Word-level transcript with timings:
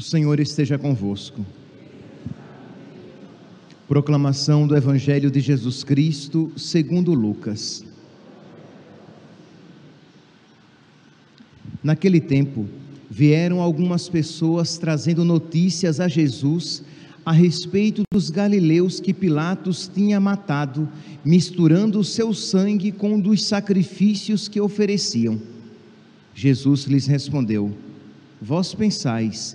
O 0.00 0.02
Senhor 0.02 0.40
esteja 0.40 0.78
convosco. 0.78 1.44
Proclamação 3.86 4.66
do 4.66 4.74
Evangelho 4.74 5.30
de 5.30 5.40
Jesus 5.40 5.84
Cristo, 5.84 6.50
segundo 6.56 7.12
Lucas. 7.12 7.84
Naquele 11.84 12.18
tempo, 12.18 12.66
vieram 13.10 13.60
algumas 13.60 14.08
pessoas 14.08 14.78
trazendo 14.78 15.22
notícias 15.22 16.00
a 16.00 16.08
Jesus 16.08 16.82
a 17.22 17.32
respeito 17.32 18.04
dos 18.10 18.30
galileus 18.30 19.00
que 19.00 19.12
Pilatos 19.12 19.86
tinha 19.86 20.18
matado, 20.18 20.88
misturando 21.22 21.98
o 21.98 22.04
seu 22.04 22.32
sangue 22.32 22.90
com 22.90 23.16
o 23.16 23.22
dos 23.22 23.44
sacrifícios 23.44 24.48
que 24.48 24.62
ofereciam. 24.62 25.38
Jesus 26.34 26.84
lhes 26.84 27.06
respondeu: 27.06 27.76
Vós 28.40 28.72
pensais 28.72 29.54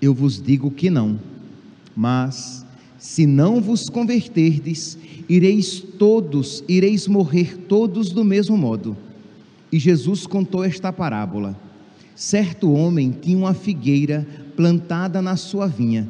Eu 0.00 0.12
vos 0.12 0.40
digo 0.40 0.70
que 0.70 0.90
não. 0.90 1.18
Mas 1.94 2.66
se 2.98 3.26
não 3.26 3.60
vos 3.60 3.88
converterdes, 3.88 4.98
ireis 5.28 5.80
todos, 5.80 6.62
ireis 6.68 7.06
morrer 7.06 7.56
todos 7.68 8.10
do 8.10 8.24
mesmo 8.24 8.56
modo. 8.56 8.96
E 9.70 9.78
Jesus 9.78 10.26
contou 10.26 10.64
esta 10.64 10.92
parábola. 10.92 11.56
Certo 12.14 12.72
homem 12.72 13.10
tinha 13.10 13.38
uma 13.38 13.54
figueira 13.54 14.26
plantada 14.56 15.22
na 15.22 15.36
sua 15.36 15.66
vinha. 15.66 16.08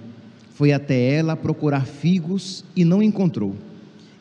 Foi 0.55 0.73
até 0.73 1.15
ela 1.15 1.37
procurar 1.37 1.87
figos 1.87 2.65
e 2.75 2.85
não 2.85 3.03
encontrou. 3.03 3.55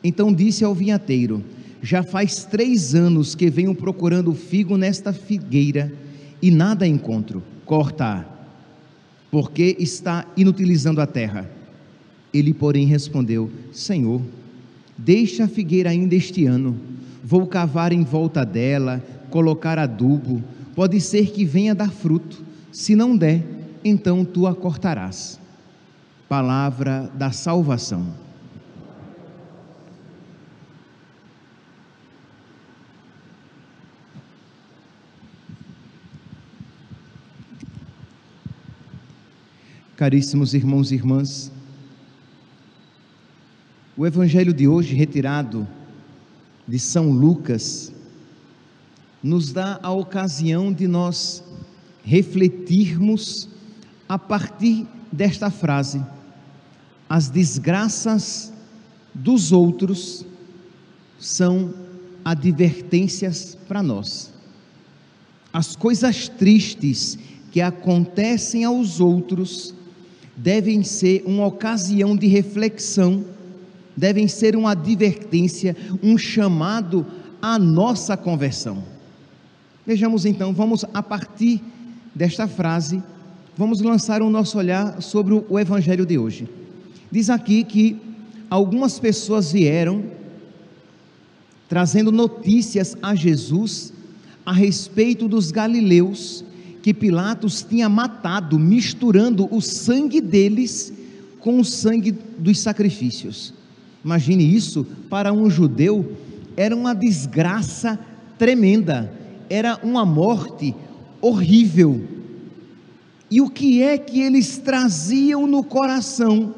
Então 0.04 0.34
disse 0.34 0.64
ao 0.64 0.76
vinhateiro: 0.76 1.44
Já 1.82 2.04
faz 2.04 2.44
três 2.44 2.94
anos 2.94 3.36
que 3.36 3.50
venho 3.50 3.74
procurando 3.74 4.34
figo 4.34 4.78
nesta 4.78 5.14
figueira 5.14 5.94
e 6.42 6.52
nada 6.52 6.86
encontro. 6.86 7.42
Corta-a 7.66 8.35
porque 9.36 9.76
está 9.78 10.26
inutilizando 10.38 11.02
a 11.02 11.06
terra. 11.06 11.52
Ele, 12.34 12.54
porém, 12.54 12.86
respondeu: 12.86 13.52
Senhor, 13.70 14.22
deixa 14.98 15.44
a 15.44 15.48
figueira 15.50 15.90
ainda 15.90 16.16
este 16.16 16.46
ano, 16.46 16.80
vou 17.22 17.46
cavar 17.46 17.92
em 17.92 18.02
volta 18.02 18.46
dela, 18.46 19.04
colocar 19.30 19.78
adubo, 19.78 20.42
pode 20.74 21.02
ser 21.02 21.32
que 21.32 21.44
venha 21.44 21.76
dar 21.76 21.92
fruto, 21.92 22.46
se 22.72 22.96
não 22.96 23.18
der, 23.18 23.44
então 23.84 24.24
tu 24.24 24.48
a 24.48 24.56
cortarás. 24.56 25.38
Palavra 26.30 27.12
da 27.14 27.30
salvação. 27.30 28.08
Caríssimos 39.96 40.54
irmãos 40.54 40.92
e 40.92 40.96
irmãs, 40.96 41.50
o 43.96 44.06
Evangelho 44.06 44.54
de 44.54 44.68
hoje, 44.68 44.94
retirado 44.94 45.66
de 46.68 46.78
São 46.78 47.12
Lucas, 47.12 47.94
nos 49.24 49.54
dá 49.54 49.80
a 49.82 49.92
ocasião 49.92 50.74
de 50.74 50.86
nós 50.86 51.42
refletirmos 52.04 53.48
a 54.10 54.20
partir 54.20 54.86
desta 55.10 55.50
frase: 55.50 56.04
as 57.08 57.30
desgraças 57.30 58.52
dos 59.14 59.54
outros 59.54 60.26
são 61.18 61.74
advertências 62.26 63.58
para 63.66 63.82
nós. 63.82 64.34
As 65.54 65.74
coisas 65.74 66.28
tristes 66.28 67.18
que 67.50 67.62
acontecem 67.62 68.66
aos 68.66 69.00
outros 69.00 69.74
devem 70.36 70.84
ser 70.84 71.24
uma 71.26 71.46
ocasião 71.46 72.16
de 72.16 72.28
reflexão, 72.28 73.24
devem 73.96 74.28
ser 74.28 74.56
uma 74.56 74.72
advertência, 74.72 75.76
um 76.04 76.18
chamado 76.18 77.06
à 77.42 77.58
nossa 77.58 78.18
conversão. 78.18 78.84
Vejamos 79.86 80.26
então, 80.26 80.54
vamos 80.54 80.84
a 80.94 81.02
partir 81.02 81.62
desta 82.14 82.48
frase, 82.48 83.02
vamos 83.56 83.82
lançar 83.82 84.22
o 84.22 84.30
nosso 84.30 84.58
olhar 84.58 85.02
sobre 85.02 85.34
o 85.48 85.60
evangelho 85.60 86.06
de 86.06 86.18
hoje. 86.18 86.50
Diz 87.12 87.30
aqui 87.30 87.64
que 87.64 87.98
algumas 88.50 89.00
pessoas 89.00 89.52
vieram 89.52 90.04
trazendo 91.70 92.12
notícias 92.12 92.98
a 93.02 93.16
Jesus 93.16 93.94
a 94.46 94.52
respeito 94.52 95.28
dos 95.28 95.52
galileus 95.52 96.44
que 96.86 96.94
Pilatos 96.94 97.66
tinha 97.68 97.90
matado, 97.90 98.60
misturando 98.60 99.48
o 99.52 99.60
sangue 99.60 100.22
deles 100.22 100.94
com 101.40 101.60
o 101.60 101.66
sangue 101.66 102.12
dos 102.38 102.60
sacrifícios. 102.60 103.56
Imagine 104.04 104.56
isso, 104.56 104.86
para 105.10 105.34
um 105.34 105.50
judeu 105.50 106.16
era 106.56 106.76
uma 106.76 106.94
desgraça 106.94 107.98
tremenda, 108.38 109.12
era 109.50 109.80
uma 109.82 110.06
morte 110.06 110.76
horrível. 111.20 112.08
E 113.32 113.42
o 113.42 113.50
que 113.50 113.82
é 113.82 113.98
que 113.98 114.22
eles 114.22 114.60
traziam 114.60 115.48
no 115.48 115.64
coração 115.64 116.54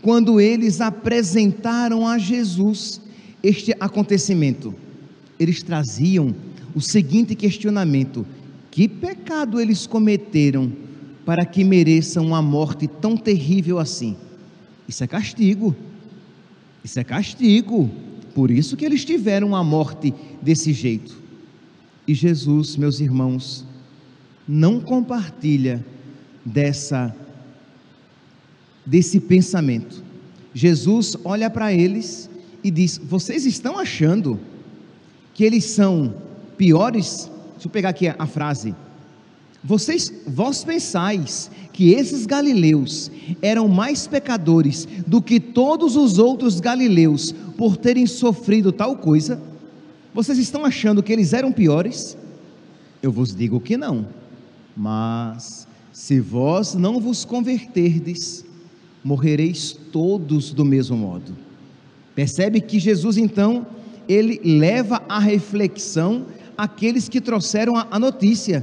quando 0.00 0.40
eles 0.40 0.80
apresentaram 0.80 2.06
a 2.06 2.18
Jesus 2.18 3.00
este 3.42 3.74
acontecimento? 3.80 4.72
Eles 5.40 5.60
traziam 5.60 6.32
o 6.72 6.80
seguinte 6.80 7.34
questionamento: 7.34 8.24
que 8.70 8.88
pecado 8.88 9.60
eles 9.60 9.86
cometeram 9.86 10.72
para 11.24 11.44
que 11.44 11.64
mereçam 11.64 12.26
uma 12.26 12.40
morte 12.40 12.86
tão 12.86 13.16
terrível 13.16 13.78
assim? 13.78 14.16
Isso 14.88 15.02
é 15.02 15.06
castigo. 15.06 15.74
Isso 16.84 16.98
é 16.98 17.04
castigo. 17.04 17.90
Por 18.34 18.50
isso 18.50 18.76
que 18.76 18.84
eles 18.84 19.04
tiveram 19.04 19.48
uma 19.48 19.64
morte 19.64 20.14
desse 20.40 20.72
jeito. 20.72 21.20
E 22.06 22.14
Jesus, 22.14 22.76
meus 22.76 23.00
irmãos, 23.00 23.64
não 24.46 24.80
compartilha 24.80 25.84
dessa 26.44 27.14
desse 28.86 29.20
pensamento. 29.20 30.02
Jesus 30.54 31.16
olha 31.22 31.48
para 31.50 31.72
eles 31.72 32.30
e 32.64 32.70
diz: 32.70 32.98
"Vocês 32.98 33.46
estão 33.46 33.78
achando 33.78 34.40
que 35.34 35.44
eles 35.44 35.64
são 35.64 36.14
piores 36.56 37.30
Deixa 37.60 37.68
eu 37.68 37.72
pegar 37.72 37.90
aqui 37.90 38.08
a, 38.08 38.26
frase. 38.26 38.74
Vocês, 39.62 40.10
vós 40.26 40.64
pensais 40.64 41.50
que 41.74 41.90
esses 41.90 42.24
galileus 42.24 43.10
eram 43.42 43.68
mais 43.68 44.06
pecadores 44.06 44.88
do 45.06 45.20
que 45.20 45.38
todos 45.38 45.94
os 45.94 46.18
outros 46.18 46.58
galileus 46.58 47.32
por 47.58 47.76
terem 47.76 48.06
sofrido 48.06 48.72
tal 48.72 48.96
coisa? 48.96 49.38
Vocês 50.14 50.38
estão 50.38 50.64
achando 50.64 51.02
que 51.02 51.12
eles 51.12 51.34
eram 51.34 51.52
piores? 51.52 52.16
Eu 53.02 53.12
vos 53.12 53.34
digo 53.36 53.60
que 53.60 53.76
não. 53.76 54.08
Mas 54.74 55.68
se 55.92 56.18
vós 56.18 56.74
não 56.74 56.98
vos 56.98 57.26
converterdes, 57.26 58.42
morrereis 59.04 59.78
todos 59.92 60.54
do 60.54 60.64
mesmo 60.64 60.96
modo. 60.96 61.36
Percebe 62.14 62.58
que 62.62 62.78
Jesus 62.78 63.18
então 63.18 63.66
ele 64.08 64.40
leva 64.42 65.02
a 65.06 65.18
reflexão 65.18 66.24
aqueles 66.62 67.08
que 67.08 67.22
trouxeram 67.22 67.74
a, 67.74 67.86
a 67.90 67.98
notícia, 67.98 68.62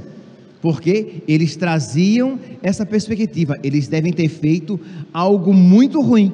porque 0.62 1.22
eles 1.26 1.56
traziam 1.56 2.38
essa 2.62 2.86
perspectiva. 2.86 3.58
Eles 3.62 3.88
devem 3.88 4.12
ter 4.12 4.28
feito 4.28 4.78
algo 5.12 5.52
muito 5.52 6.00
ruim, 6.00 6.32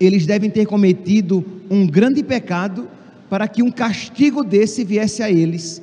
eles 0.00 0.24
devem 0.24 0.48
ter 0.48 0.66
cometido 0.66 1.44
um 1.70 1.86
grande 1.86 2.22
pecado 2.22 2.88
para 3.28 3.46
que 3.46 3.62
um 3.62 3.70
castigo 3.70 4.42
desse 4.42 4.84
viesse 4.84 5.22
a 5.22 5.30
eles. 5.30 5.82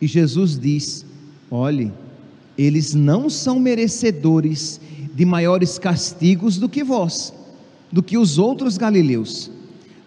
E 0.00 0.06
Jesus 0.06 0.56
diz: 0.56 1.04
olhe, 1.50 1.92
eles 2.56 2.94
não 2.94 3.28
são 3.28 3.58
merecedores 3.58 4.80
de 5.12 5.24
maiores 5.24 5.76
castigos 5.76 6.56
do 6.56 6.68
que 6.68 6.84
vós, 6.84 7.34
do 7.90 8.00
que 8.00 8.16
os 8.16 8.38
outros 8.38 8.78
galileus. 8.78 9.50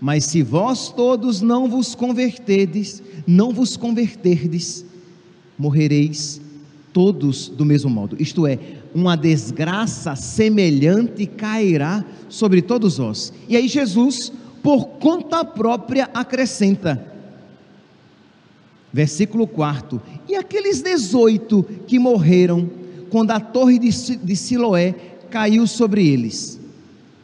Mas 0.03 0.25
se 0.25 0.43
vós 0.43 0.89
todos 0.89 1.39
não 1.39 1.69
vos 1.69 1.95
converterdes, 1.95 3.01
não 3.25 3.53
vos 3.53 3.77
converterdes, 3.77 4.85
morrereis 5.57 6.41
todos 6.91 7.47
do 7.47 7.63
mesmo 7.63 7.89
modo. 7.89 8.17
Isto 8.19 8.45
é, 8.45 8.59
uma 8.93 9.15
desgraça 9.15 10.13
semelhante 10.13 11.25
cairá 11.25 12.03
sobre 12.27 12.61
todos 12.61 12.97
vós. 12.97 13.31
E 13.47 13.55
aí 13.55 13.65
Jesus, 13.69 14.29
por 14.61 14.87
conta 14.99 15.45
própria, 15.45 16.09
acrescenta. 16.13 17.01
Versículo 18.91 19.47
4: 19.47 20.01
E 20.27 20.35
aqueles 20.35 20.81
18 20.81 21.63
que 21.87 21.97
morreram 21.97 22.69
quando 23.09 23.31
a 23.31 23.39
torre 23.39 23.79
de 23.79 24.35
Siloé 24.35 24.91
caiu 25.29 25.65
sobre 25.65 26.05
eles. 26.05 26.59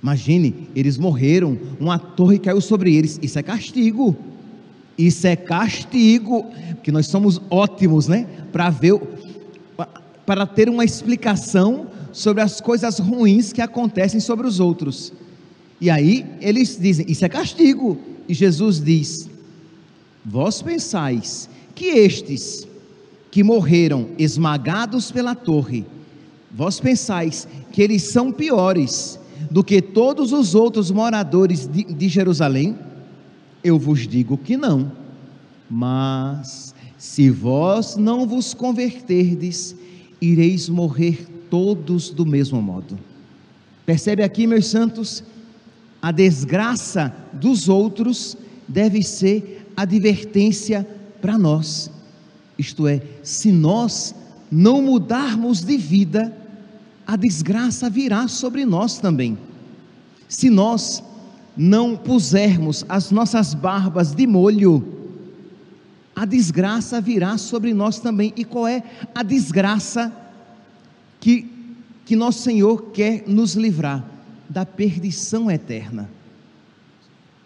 Imagine, 0.02 0.70
eles 0.76 0.98
morreram, 0.98 1.58
uma 1.80 2.00
torre 2.00 2.40
caiu 2.40 2.62
sobre 2.62 2.96
eles. 2.96 3.20
Isso 3.22 3.38
é 3.38 3.44
castigo. 3.44 4.16
Isso 4.98 5.28
é 5.28 5.36
castigo, 5.36 6.46
porque 6.76 6.92
nós 6.92 7.08
somos 7.08 7.42
ótimos, 7.50 8.08
né? 8.08 8.28
Para 8.52 8.70
ver 8.70 9.00
para 10.26 10.46
ter 10.46 10.70
uma 10.70 10.86
explicação 10.86 11.88
sobre 12.12 12.44
as 12.44 12.62
coisas 12.62 13.00
ruins 13.00 13.52
que 13.52 13.62
acontecem 13.62 14.20
sobre 14.20 14.46
os 14.46 14.60
outros. 14.60 15.12
E 15.82 15.90
aí 15.90 16.26
eles 16.40 16.78
dizem: 16.80 17.06
Isso 17.10 17.26
é 17.26 17.30
castigo. 17.30 17.98
E 18.28 18.34
Jesus 18.34 18.80
diz: 18.80 19.30
Vós 20.24 20.62
pensais 20.62 21.50
que 21.74 21.86
estes 21.86 22.68
que 23.32 23.44
morreram 23.44 24.10
esmagados 24.18 25.12
pela 25.12 25.34
torre, 25.34 25.86
vós 26.52 26.80
pensais 26.80 27.48
que 27.72 27.82
eles 27.82 28.04
são 28.04 28.32
piores 28.32 29.20
do 29.50 29.64
que 29.64 29.82
todos 29.82 30.32
os 30.32 30.56
outros 30.56 30.92
moradores 30.92 31.68
de, 31.68 31.84
de 31.84 32.10
Jerusalém? 32.10 32.78
Eu 33.64 33.78
vos 33.78 34.08
digo 34.08 34.38
que 34.38 34.58
não. 34.58 34.92
Mas 35.70 36.74
se 36.98 37.30
vós 37.30 37.96
não 37.96 38.28
vos 38.28 38.54
converterdes, 38.54 39.76
ireis 40.22 40.68
morrer 40.68 41.28
todos 41.50 42.10
do 42.10 42.26
mesmo 42.26 42.62
modo. 42.62 42.98
Percebe 43.86 44.24
aqui, 44.24 44.46
meus 44.46 44.68
santos, 44.68 45.24
a 46.02 46.12
desgraça 46.12 47.14
dos 47.34 47.68
outros 47.68 48.38
deve 48.68 49.02
ser 49.02 49.66
advertência 49.76 50.88
para 51.22 51.38
nós. 51.38 51.92
Isto 52.58 52.88
é, 52.88 53.02
se 53.24 53.52
nós 53.52 54.14
não 54.52 54.82
mudarmos 54.82 55.62
de 55.62 55.78
vida, 55.78 56.36
a 57.10 57.16
desgraça 57.16 57.90
virá 57.90 58.28
sobre 58.28 58.64
nós 58.66 59.00
também. 59.00 59.36
Se 60.28 60.48
nós 60.48 61.04
não 61.58 61.98
pusermos 61.98 62.86
as 62.88 63.10
nossas 63.10 63.56
barbas 63.56 64.14
de 64.14 64.28
molho, 64.28 64.86
a 66.16 66.24
desgraça 66.24 67.02
virá 67.02 67.36
sobre 67.40 67.74
nós 67.74 67.98
também. 68.00 68.32
E 68.38 68.46
qual 68.46 68.68
é 68.68 68.84
a 69.16 69.24
desgraça 69.24 70.14
que, 71.20 71.50
que 72.06 72.16
nosso 72.16 72.44
Senhor 72.44 72.92
quer 72.92 73.24
nos 73.26 73.56
livrar? 73.56 74.06
Da 74.48 74.64
perdição 74.64 75.50
eterna. 75.50 76.08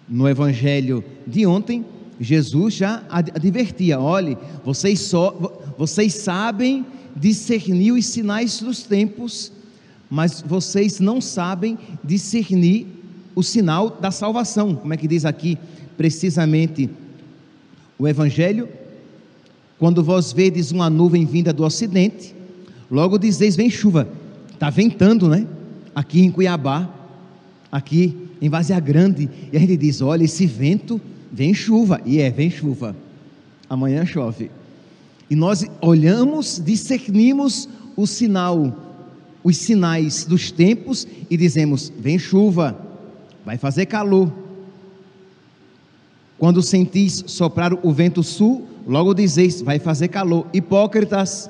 No 0.09 0.27
Evangelho 0.27 1.01
de 1.25 1.45
ontem, 1.45 1.85
Jesus 2.23 2.73
já 2.75 3.03
advertia: 3.09 3.99
olhe, 3.99 4.37
vocês, 4.63 4.99
só, 5.01 5.31
vocês 5.77 6.13
sabem 6.13 6.85
discernir 7.15 7.91
os 7.91 8.05
sinais 8.05 8.59
dos 8.61 8.83
tempos, 8.83 9.51
mas 10.09 10.41
vocês 10.41 10.99
não 10.99 11.19
sabem 11.19 11.77
discernir 12.03 12.87
o 13.35 13.43
sinal 13.43 13.89
da 13.89 14.11
salvação. 14.11 14.75
Como 14.75 14.93
é 14.93 14.97
que 14.97 15.07
diz 15.07 15.25
aqui 15.25 15.57
precisamente 15.97 16.89
o 17.97 18.07
Evangelho, 18.07 18.69
quando 19.77 20.03
vós 20.03 20.31
vedes 20.31 20.71
uma 20.71 20.89
nuvem 20.89 21.25
vinda 21.25 21.51
do 21.51 21.63
ocidente, 21.63 22.33
logo 22.89 23.17
dizeis: 23.17 23.55
vem 23.55 23.69
chuva. 23.69 24.07
Está 24.53 24.69
ventando, 24.69 25.27
né? 25.27 25.45
Aqui 25.93 26.21
em 26.21 26.31
Cuiabá, 26.31 26.89
aqui 27.71 28.17
em 28.41 28.49
Vazia 28.49 28.79
Grande. 28.79 29.29
E 29.51 29.57
a 29.57 29.59
gente 29.59 29.75
diz: 29.77 30.01
olha, 30.01 30.23
esse 30.23 30.45
vento 30.45 31.01
vem 31.33 31.53
chuva. 31.53 31.99
E 32.05 32.21
é, 32.21 32.29
vem 32.29 32.51
chuva. 32.51 32.95
Amanhã 33.67 34.05
chove. 34.05 34.51
E 35.29 35.35
nós 35.35 35.65
olhamos, 35.81 36.61
discernimos 36.63 37.67
o 37.95 38.05
sinal, 38.05 38.71
os 39.43 39.57
sinais 39.57 40.25
dos 40.25 40.51
tempos 40.51 41.07
e 41.27 41.35
dizemos: 41.35 41.91
vem 41.97 42.19
chuva, 42.19 42.79
vai 43.43 43.57
fazer 43.57 43.87
calor. 43.87 44.31
Quando 46.37 46.61
sentis 46.61 47.23
soprar 47.27 47.73
o 47.73 47.91
vento 47.91 48.21
sul, 48.21 48.67
logo 48.85 49.13
dizeis: 49.15 49.59
vai 49.61 49.79
fazer 49.79 50.09
calor. 50.09 50.45
Hipócritas, 50.53 51.49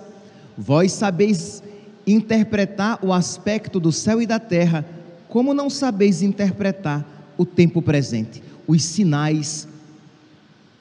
vós 0.58 0.94
sabeis 0.94 1.62
interpretar 2.08 3.00
o 3.04 3.12
aspecto 3.12 3.80
do 3.80 3.92
céu 3.92 4.22
e 4.22 4.26
da 4.26 4.40
terra, 4.40 4.86
como 5.28 5.54
não 5.54 5.70
sabeis 5.70 6.22
interpretar 6.22 7.06
o 7.38 7.46
tempo 7.46 7.82
presente, 7.82 8.44
os 8.68 8.84
sinais 8.84 9.68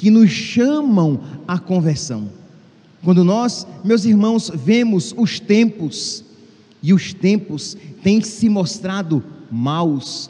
que 0.02 0.10
nos 0.10 0.32
chamam 0.32 1.20
à 1.46 1.60
conversão. 1.60 2.28
Quando 3.04 3.22
nós, 3.22 3.64
meus 3.84 4.04
irmãos, 4.04 4.50
vemos 4.52 5.14
os 5.16 5.38
tempos, 5.38 6.24
e 6.82 6.92
os 6.92 7.14
tempos 7.14 7.76
têm 8.02 8.20
se 8.20 8.48
mostrado 8.48 9.22
maus, 9.48 10.28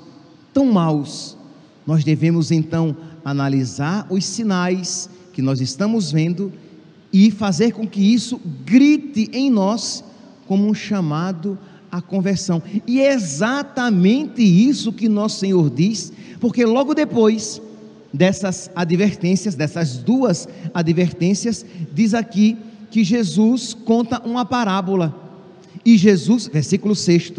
tão 0.53 0.67
maus, 0.67 1.39
nós 1.87 2.05
devemos 2.05 2.51
então 2.51 2.95
analisar 3.25 4.07
os 4.11 4.27
sinais 4.27 5.09
que 5.33 5.41
nós 5.41 5.59
estamos 5.63 6.13
vendo 6.13 6.53
e 7.11 7.31
fazer 7.31 7.73
com 7.73 7.89
que 7.89 8.13
isso 8.13 8.39
grite 8.67 9.31
em 9.33 9.51
nós 9.51 10.05
como 10.47 10.69
um 10.69 10.75
chamado 10.75 11.59
à 11.91 12.03
conversão. 12.03 12.63
E 12.87 13.01
é 13.01 13.15
exatamente 13.15 14.43
isso 14.43 14.93
que 14.93 15.09
nosso 15.09 15.39
Senhor 15.39 15.71
diz, 15.71 16.13
porque 16.39 16.63
logo 16.63 16.93
depois 16.93 17.59
dessas 18.13 18.71
advertências, 18.75 19.55
dessas 19.55 19.97
duas 19.97 20.49
advertências, 20.75 21.65
diz 21.93 22.15
aqui 22.15 22.57
que 22.91 23.03
Jesus 23.03 23.75
conta 23.75 24.21
uma 24.25 24.45
parábola. 24.45 25.15
E 25.85 25.97
Jesus, 25.97 26.47
versículo 26.47 26.95
6, 26.95 27.33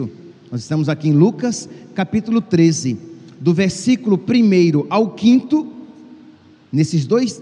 nós 0.52 0.62
estamos 0.62 0.90
aqui 0.90 1.10
em 1.10 1.14
Lucas, 1.14 1.70
capítulo 1.94 2.42
13, 2.42 2.98
do 3.40 3.54
versículo 3.54 4.18
1 4.18 4.88
ao 4.90 5.18
5, 5.18 5.74
Nesses 6.74 7.06
dois, 7.06 7.40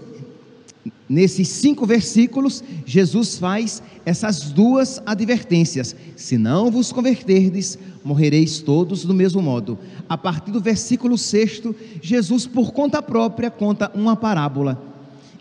nesses 1.12 1.48
cinco 1.48 1.84
versículos, 1.84 2.64
Jesus 2.86 3.36
faz 3.36 3.82
essas 4.04 4.50
duas 4.50 5.02
advertências: 5.04 5.94
se 6.16 6.38
não 6.38 6.70
vos 6.70 6.90
converterdes, 6.90 7.78
morrereis 8.02 8.60
todos 8.60 9.04
do 9.04 9.12
mesmo 9.12 9.42
modo. 9.42 9.78
A 10.08 10.16
partir 10.16 10.50
do 10.50 10.60
versículo 10.60 11.18
6, 11.18 11.64
Jesus, 12.00 12.46
por 12.46 12.72
conta 12.72 13.02
própria, 13.02 13.50
conta 13.50 13.92
uma 13.94 14.16
parábola. 14.16 14.82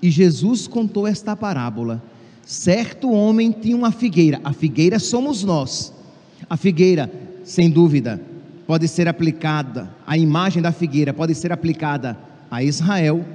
E 0.02 0.10
Jesus 0.10 0.68
contou 0.68 1.08
esta 1.08 1.38
parábola. 1.38 2.04
Certo 2.46 3.10
homem 3.10 3.52
tinha 3.52 3.78
uma 3.78 3.94
figueira, 3.94 4.42
a 4.44 4.52
figueira 4.52 5.00
somos 5.00 5.42
nós. 5.42 5.94
A 6.50 6.58
figueira, 6.58 7.10
sem 7.46 7.70
dúvida, 7.70 8.22
pode 8.68 8.90
ser 8.90 9.08
aplicada, 9.08 9.90
a 10.06 10.18
imagem 10.18 10.62
da 10.62 10.74
figueira 10.74 11.14
pode 11.14 11.34
ser 11.34 11.54
aplicada 11.54 12.18
a 12.50 12.62
Israel 12.62 13.26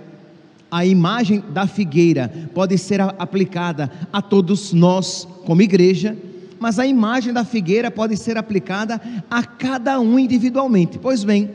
a 0.71 0.85
imagem 0.85 1.43
da 1.51 1.67
figueira 1.67 2.31
pode 2.55 2.77
ser 2.77 3.01
aplicada 3.01 3.91
a 4.13 4.21
todos 4.21 4.73
nós, 4.73 5.27
como 5.45 5.63
igreja, 5.63 6.17
mas 6.59 6.79
a 6.79 6.87
imagem 6.87 7.33
da 7.33 7.45
figueira 7.45 7.91
pode 7.91 8.17
ser 8.17 8.37
aplicada 8.37 9.01
a 9.31 9.43
cada 9.43 10.01
um 10.01 10.19
individualmente. 10.19 10.99
Pois 10.99 11.23
bem, 11.23 11.51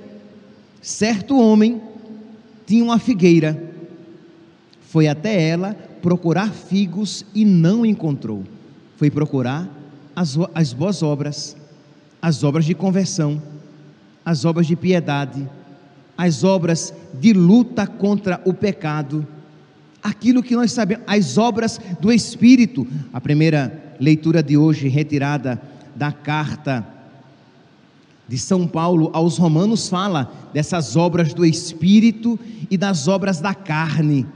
certo 0.81 1.37
homem 1.39 1.81
tinha 2.65 2.83
uma 2.83 2.99
figueira, 2.99 3.61
foi 4.81 5.07
até 5.07 5.49
ela 5.49 5.75
procurar 6.01 6.51
figos 6.51 7.25
e 7.33 7.45
não 7.45 7.85
encontrou. 7.85 8.43
Foi 8.97 9.09
procurar 9.09 9.67
as, 10.15 10.37
as 10.53 10.73
boas 10.73 11.01
obras, 11.01 11.55
as 12.21 12.43
obras 12.43 12.65
de 12.65 12.73
conversão, 12.73 13.41
as 14.23 14.45
obras 14.45 14.67
de 14.67 14.75
piedade 14.75 15.47
as 16.21 16.43
obras 16.43 16.93
de 17.19 17.33
luta 17.33 17.87
contra 17.87 18.39
o 18.45 18.53
pecado, 18.53 19.25
aquilo 20.03 20.43
que 20.43 20.55
nós 20.55 20.71
sabemos, 20.71 21.03
as 21.07 21.35
obras 21.35 21.81
do 21.99 22.13
Espírito. 22.13 22.85
A 23.11 23.19
primeira 23.19 23.95
leitura 23.99 24.43
de 24.43 24.55
hoje, 24.55 24.87
retirada 24.87 25.59
da 25.95 26.11
carta 26.11 26.87
de 28.27 28.37
São 28.37 28.67
Paulo 28.67 29.09
aos 29.13 29.39
Romanos, 29.39 29.89
fala 29.89 30.31
dessas 30.53 30.95
obras 30.95 31.33
do 31.33 31.43
Espírito 31.43 32.39
e 32.69 32.77
das 32.77 33.07
obras 33.07 33.41
da 33.41 33.55
carne. 33.55 34.27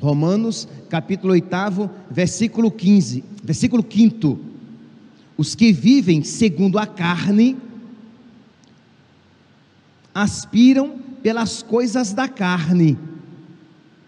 Romanos, 0.00 0.66
capítulo 0.90 1.34
8, 1.34 1.88
versículo 2.10 2.68
15, 2.68 3.22
versículo 3.44 3.86
5. 3.88 4.40
Os 5.36 5.54
que 5.54 5.72
vivem 5.72 6.24
segundo 6.24 6.80
a 6.80 6.86
carne 6.86 7.56
aspiram 10.12 11.01
pelas 11.22 11.62
coisas 11.62 12.12
da 12.12 12.28
carne, 12.28 12.98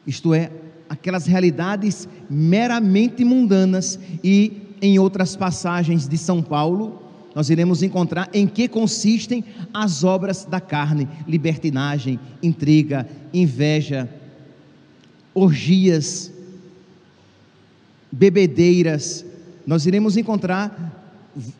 isto 0.06 0.34
é, 0.34 0.50
aquelas 0.88 1.26
realidades 1.26 2.08
meramente 2.28 3.24
mundanas. 3.24 3.98
E 4.22 4.62
em 4.82 4.98
outras 4.98 5.36
passagens 5.36 6.08
de 6.08 6.18
São 6.18 6.42
Paulo, 6.42 7.02
nós 7.34 7.50
iremos 7.50 7.82
encontrar 7.82 8.28
em 8.32 8.46
que 8.46 8.68
consistem 8.68 9.44
as 9.72 10.04
obras 10.04 10.44
da 10.44 10.60
carne: 10.60 11.08
libertinagem, 11.26 12.18
intriga, 12.42 13.08
inveja, 13.32 14.08
orgias, 15.32 16.32
bebedeiras. 18.10 19.24
Nós 19.66 19.86
iremos 19.86 20.16
encontrar 20.16 21.02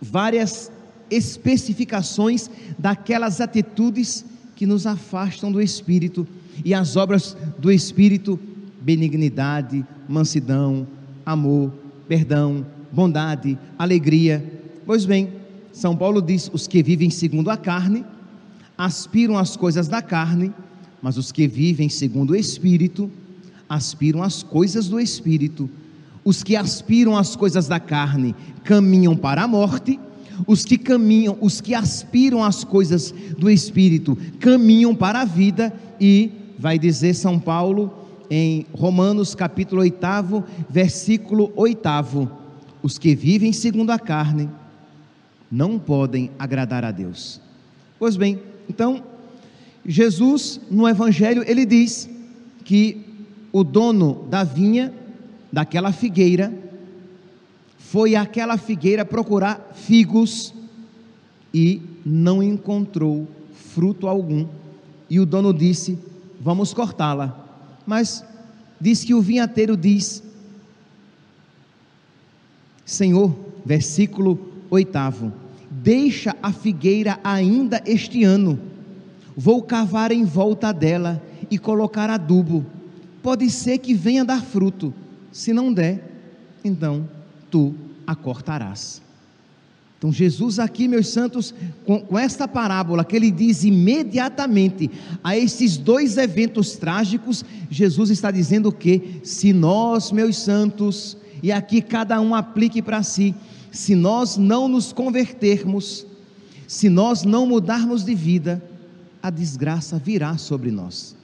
várias 0.00 0.70
especificações 1.10 2.48
daquelas 2.78 3.40
atitudes 3.40 4.24
que 4.54 4.66
nos 4.66 4.86
afastam 4.86 5.50
do 5.50 5.60
Espírito 5.60 6.26
e 6.64 6.74
as 6.74 6.96
obras 6.96 7.36
do 7.58 7.70
Espírito: 7.70 8.38
benignidade, 8.80 9.84
mansidão, 10.08 10.86
amor, 11.24 11.72
perdão, 12.08 12.64
bondade, 12.92 13.58
alegria. 13.78 14.44
Pois 14.86 15.04
bem, 15.04 15.32
São 15.72 15.96
Paulo 15.96 16.20
diz: 16.20 16.50
os 16.52 16.66
que 16.66 16.82
vivem 16.82 17.10
segundo 17.10 17.50
a 17.50 17.56
carne 17.56 18.04
aspiram 18.76 19.38
às 19.38 19.56
coisas 19.56 19.88
da 19.88 20.02
carne, 20.02 20.52
mas 21.00 21.16
os 21.16 21.32
que 21.32 21.46
vivem 21.46 21.88
segundo 21.88 22.30
o 22.30 22.36
Espírito 22.36 23.10
aspiram 23.68 24.22
às 24.22 24.42
coisas 24.42 24.88
do 24.88 25.00
Espírito. 25.00 25.68
Os 26.24 26.42
que 26.42 26.56
aspiram 26.56 27.16
às 27.16 27.36
coisas 27.36 27.68
da 27.68 27.78
carne 27.78 28.34
caminham 28.62 29.16
para 29.16 29.42
a 29.42 29.48
morte, 29.48 30.00
os 30.46 30.64
que 30.64 30.76
caminham, 30.76 31.36
os 31.40 31.60
que 31.60 31.74
aspiram 31.74 32.42
às 32.42 32.64
coisas 32.64 33.12
do 33.38 33.50
Espírito 33.50 34.16
caminham 34.40 34.94
para 34.94 35.20
a 35.20 35.24
vida, 35.24 35.72
e 36.00 36.30
vai 36.58 36.78
dizer 36.78 37.14
São 37.14 37.38
Paulo 37.38 37.92
em 38.30 38.66
Romanos 38.72 39.34
capítulo 39.34 39.82
8, 39.82 40.44
versículo 40.68 41.52
8: 41.56 41.88
os 42.82 42.98
que 42.98 43.14
vivem 43.14 43.52
segundo 43.52 43.90
a 43.90 43.98
carne 43.98 44.48
não 45.50 45.78
podem 45.78 46.30
agradar 46.38 46.84
a 46.84 46.90
Deus. 46.90 47.40
Pois 47.98 48.16
bem, 48.16 48.40
então, 48.68 49.02
Jesus 49.86 50.60
no 50.70 50.88
Evangelho 50.88 51.44
ele 51.46 51.64
diz 51.64 52.08
que 52.64 53.00
o 53.52 53.62
dono 53.62 54.26
da 54.28 54.42
vinha, 54.42 54.92
daquela 55.52 55.92
figueira, 55.92 56.52
foi 57.94 58.16
àquela 58.16 58.58
figueira 58.58 59.04
procurar 59.04 59.70
figos 59.72 60.52
e 61.54 61.80
não 62.04 62.42
encontrou 62.42 63.28
fruto 63.52 64.08
algum. 64.08 64.48
E 65.08 65.20
o 65.20 65.24
dono 65.24 65.54
disse: 65.54 65.96
Vamos 66.40 66.74
cortá-la. 66.74 67.72
Mas 67.86 68.24
diz 68.80 69.04
que 69.04 69.14
o 69.14 69.20
vinhateiro 69.20 69.76
diz: 69.76 70.24
Senhor, 72.84 73.32
versículo 73.64 74.40
oitavo, 74.70 75.32
deixa 75.70 76.34
a 76.42 76.50
figueira 76.50 77.20
ainda 77.22 77.80
este 77.86 78.24
ano, 78.24 78.58
vou 79.36 79.62
cavar 79.62 80.10
em 80.10 80.24
volta 80.24 80.72
dela 80.72 81.22
e 81.48 81.58
colocar 81.58 82.10
adubo, 82.10 82.66
pode 83.22 83.48
ser 83.50 83.78
que 83.78 83.94
venha 83.94 84.24
dar 84.24 84.42
fruto, 84.42 84.92
se 85.30 85.52
não 85.52 85.72
der, 85.72 86.02
então 86.64 87.08
tu 87.48 87.72
a 88.06 88.14
cortarás. 88.14 89.02
Então, 89.98 90.12
Jesus, 90.12 90.58
aqui, 90.58 90.86
meus 90.86 91.08
santos, 91.08 91.54
com, 91.86 92.00
com, 92.00 92.18
esta 92.18 92.46
parábola 92.46 93.04
que 93.04 93.16
ele 93.16 93.30
diz 93.30 93.64
imediatamente 93.64 94.90
a 95.22 95.36
esses 95.36 95.78
dois 95.78 96.18
eventos 96.18 96.76
trágicos, 96.76 97.44
Jesus 97.70 98.10
está 98.10 98.30
dizendo 98.30 98.70
que 98.70 99.20
se 99.24 99.52
nós, 99.52 100.12
meus 100.12 100.36
santos, 100.36 101.16
e 101.42 101.50
aqui 101.50 101.80
cada 101.80 102.20
um 102.20 102.34
aplique 102.34 102.82
para 102.82 103.02
si, 103.02 103.34
se 103.70 103.94
nós 103.94 104.36
não 104.36 104.68
nos 104.68 104.92
convertermos, 104.92 106.06
se 106.68 106.90
nós 106.90 107.22
não 107.22 107.46
mudarmos 107.46 108.04
de 108.04 108.14
vida, 108.14 108.62
a 109.22 109.30
desgraça 109.30 109.98
virá 109.98 110.36
sobre 110.36 110.70
nós 110.70 111.16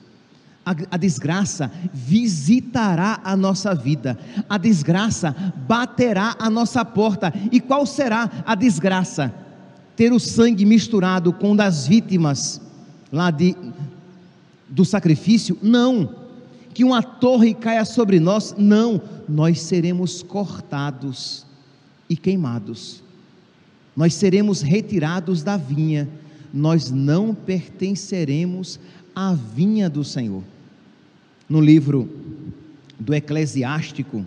a, 0.71 0.77
a 0.93 0.97
desgraça 0.97 1.71
visitará 1.93 3.21
a 3.25 3.37
nossa 3.37 3.75
vida, 3.75 4.17
a 4.49 4.57
desgraça 4.57 5.35
baterá 5.67 6.37
a 6.39 6.49
nossa 6.49 6.85
porta. 6.85 7.33
E 7.51 7.61
qual 7.61 7.85
será 7.85 8.31
a 8.47 8.55
desgraça? 8.55 9.35
Ter 9.97 10.13
o 10.13 10.21
sangue 10.21 10.65
misturado 10.65 11.33
com 11.33 11.57
das 11.57 11.87
vítimas 11.89 12.61
lá 13.13 13.31
de, 13.31 13.57
do 14.69 14.85
sacrifício? 14.85 15.59
Não. 15.61 16.15
Que 16.73 16.85
uma 16.85 17.03
torre 17.03 17.53
caia 17.53 17.85
sobre 17.85 18.21
nós? 18.21 18.55
Não. 18.57 19.03
Nós 19.29 19.61
seremos 19.61 20.23
cortados 20.23 21.45
e 22.09 22.17
queimados. 22.17 23.03
Nós 23.97 24.15
seremos 24.15 24.63
retirados 24.63 25.43
da 25.43 25.57
vinha. 25.57 26.09
Nós 26.55 26.91
não 26.91 27.35
pertenceremos 27.35 28.79
à 29.15 29.35
vinha 29.35 29.91
do 29.91 30.05
Senhor 30.05 30.43
no 31.51 31.61
livro 31.61 32.09
do 32.97 33.13
Eclesiástico, 33.13 34.25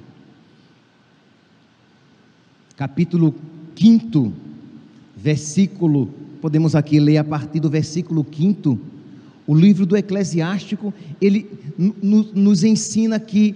capítulo 2.75 3.34
5, 3.77 4.34
versículo, 5.15 6.13
podemos 6.42 6.75
aqui 6.75 7.00
ler 7.00 7.15
a 7.15 7.24
partir 7.24 7.62
do 7.62 7.70
versículo 7.70 8.25
5, 8.30 8.77
o 9.48 9.56
livro 9.56 9.86
do 9.86 9.96
Eclesiástico, 9.96 10.94
ele 11.22 11.50
nos 11.77 12.65
ensina 12.65 13.18
que 13.22 13.56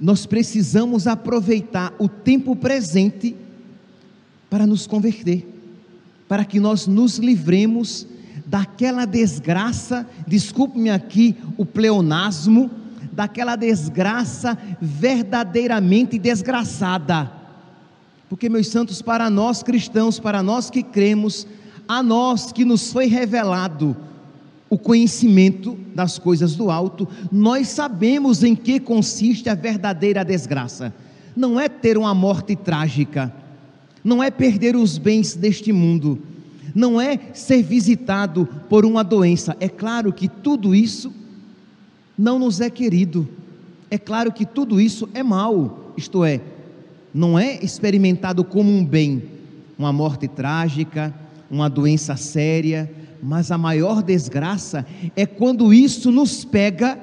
nós 0.00 0.24
precisamos 0.24 1.08
aproveitar 1.08 1.92
o 1.98 2.08
tempo 2.08 2.54
presente 2.54 3.34
para 4.48 4.64
nos 4.64 4.86
converter, 4.86 5.44
para 6.28 6.44
que 6.44 6.60
nós 6.60 6.86
nos 6.86 7.18
livremos 7.18 8.06
daquela 8.50 9.04
desgraça, 9.04 10.04
desculpe-me 10.26 10.90
aqui 10.90 11.36
o 11.56 11.64
pleonasmo, 11.64 12.68
daquela 13.12 13.54
desgraça 13.54 14.58
verdadeiramente 14.80 16.18
desgraçada. 16.18 17.30
Porque, 18.28 18.48
meus 18.48 18.66
santos, 18.66 19.00
para 19.00 19.30
nós 19.30 19.62
cristãos, 19.62 20.18
para 20.18 20.42
nós 20.42 20.68
que 20.68 20.82
cremos, 20.82 21.46
a 21.86 22.02
nós 22.02 22.50
que 22.50 22.64
nos 22.64 22.92
foi 22.92 23.06
revelado 23.06 23.96
o 24.68 24.76
conhecimento 24.76 25.78
das 25.94 26.18
coisas 26.18 26.56
do 26.56 26.72
alto, 26.72 27.06
nós 27.30 27.68
sabemos 27.68 28.42
em 28.42 28.56
que 28.56 28.80
consiste 28.80 29.48
a 29.48 29.54
verdadeira 29.54 30.24
desgraça. 30.24 30.92
Não 31.36 31.60
é 31.60 31.68
ter 31.68 31.96
uma 31.96 32.14
morte 32.14 32.56
trágica, 32.56 33.32
não 34.02 34.20
é 34.20 34.28
perder 34.28 34.74
os 34.74 34.98
bens 34.98 35.36
deste 35.36 35.72
mundo, 35.72 36.20
não 36.74 37.00
é 37.00 37.18
ser 37.32 37.62
visitado 37.62 38.48
por 38.68 38.84
uma 38.84 39.02
doença. 39.02 39.56
É 39.60 39.68
claro 39.68 40.12
que 40.12 40.28
tudo 40.28 40.74
isso 40.74 41.12
não 42.16 42.38
nos 42.38 42.60
é 42.60 42.68
querido. 42.68 43.28
É 43.90 43.98
claro 43.98 44.32
que 44.32 44.46
tudo 44.46 44.80
isso 44.80 45.08
é 45.14 45.22
mal, 45.22 45.92
isto 45.96 46.24
é, 46.24 46.40
não 47.12 47.38
é 47.38 47.58
experimentado 47.64 48.44
como 48.44 48.70
um 48.70 48.84
bem, 48.84 49.22
uma 49.76 49.92
morte 49.92 50.28
trágica, 50.28 51.12
uma 51.50 51.68
doença 51.68 52.16
séria, 52.16 52.88
mas 53.22 53.50
a 53.50 53.58
maior 53.58 54.02
desgraça 54.02 54.86
é 55.16 55.26
quando 55.26 55.74
isso 55.74 56.12
nos 56.12 56.44
pega 56.44 56.98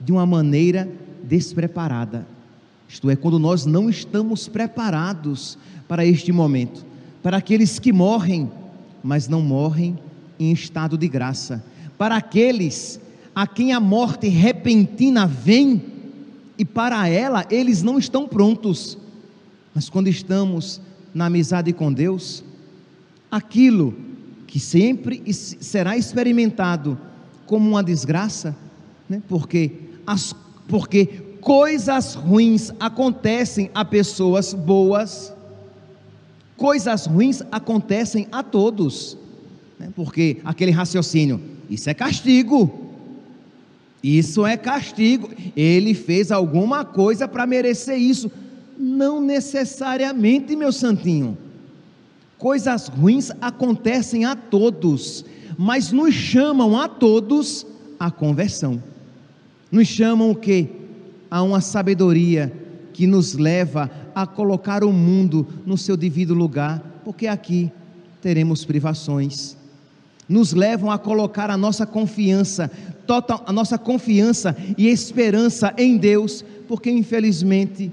de 0.00 0.10
uma 0.10 0.26
maneira 0.26 0.90
despreparada. 1.22 2.26
Isto 2.88 3.08
é, 3.08 3.14
quando 3.14 3.38
nós 3.38 3.64
não 3.64 3.88
estamos 3.88 4.48
preparados 4.48 5.56
para 5.86 6.04
este 6.04 6.32
momento. 6.32 6.84
Para 7.22 7.36
aqueles 7.36 7.78
que 7.78 7.92
morrem 7.92 8.50
mas 9.02 9.28
não 9.28 9.40
morrem 9.40 9.98
em 10.38 10.52
estado 10.52 10.96
de 10.96 11.08
graça. 11.08 11.64
Para 11.98 12.16
aqueles 12.16 13.00
a 13.34 13.46
quem 13.46 13.72
a 13.72 13.80
morte 13.80 14.28
repentina 14.28 15.26
vem, 15.26 15.82
e 16.58 16.64
para 16.64 17.08
ela 17.08 17.46
eles 17.50 17.82
não 17.82 17.98
estão 17.98 18.26
prontos, 18.26 18.98
mas 19.74 19.88
quando 19.88 20.08
estamos 20.08 20.80
na 21.14 21.26
amizade 21.26 21.72
com 21.72 21.92
Deus, 21.92 22.44
aquilo 23.30 23.94
que 24.46 24.58
sempre 24.58 25.22
será 25.32 25.96
experimentado 25.96 26.98
como 27.46 27.68
uma 27.70 27.82
desgraça, 27.82 28.54
né? 29.08 29.22
porque, 29.28 29.72
as, 30.06 30.34
porque 30.68 31.06
coisas 31.40 32.14
ruins 32.14 32.72
acontecem 32.78 33.70
a 33.74 33.84
pessoas 33.84 34.52
boas, 34.52 35.32
coisas 36.60 37.06
ruins 37.06 37.42
acontecem 37.50 38.28
a 38.30 38.42
todos, 38.42 39.16
né? 39.78 39.88
porque 39.96 40.36
aquele 40.44 40.70
raciocínio, 40.70 41.40
isso 41.70 41.88
é 41.88 41.94
castigo, 41.94 42.70
isso 44.04 44.44
é 44.44 44.58
castigo, 44.58 45.30
ele 45.56 45.94
fez 45.94 46.30
alguma 46.30 46.84
coisa 46.84 47.26
para 47.26 47.46
merecer 47.46 47.96
isso, 47.96 48.30
não 48.78 49.22
necessariamente, 49.22 50.54
meu 50.54 50.70
santinho, 50.70 51.38
coisas 52.36 52.88
ruins 52.88 53.30
acontecem 53.40 54.26
a 54.26 54.36
todos, 54.36 55.24
mas 55.56 55.90
nos 55.90 56.14
chamam 56.14 56.78
a 56.78 56.86
todos 56.88 57.66
à 57.98 58.10
conversão, 58.10 58.82
nos 59.72 59.88
chamam 59.88 60.30
o 60.30 60.36
que? 60.36 60.68
A 61.30 61.42
uma 61.42 61.62
sabedoria 61.62 62.52
que 62.92 63.06
nos 63.06 63.32
leva 63.32 63.90
a 64.14 64.26
colocar 64.26 64.84
o 64.84 64.92
mundo 64.92 65.46
no 65.64 65.76
seu 65.76 65.96
devido 65.96 66.34
lugar, 66.34 66.82
porque 67.04 67.26
aqui 67.26 67.70
teremos 68.20 68.64
privações. 68.64 69.56
Nos 70.28 70.52
levam 70.52 70.90
a 70.90 70.98
colocar 70.98 71.50
a 71.50 71.56
nossa 71.56 71.84
confiança, 71.84 72.70
total, 73.06 73.42
a 73.46 73.52
nossa 73.52 73.76
confiança 73.76 74.56
e 74.78 74.88
esperança 74.88 75.74
em 75.76 75.96
Deus, 75.96 76.44
porque 76.68 76.90
infelizmente 76.90 77.92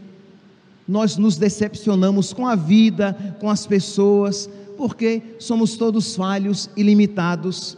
nós 0.88 1.18
nos 1.18 1.38
decepcionamos 1.38 2.32
com 2.32 2.48
a 2.48 2.56
vida, 2.56 3.36
com 3.40 3.50
as 3.50 3.66
pessoas, 3.66 4.50
porque 4.78 5.22
somos 5.40 5.76
todos 5.76 6.16
falhos 6.16 6.70
e 6.78 6.84
limitados. 6.84 7.78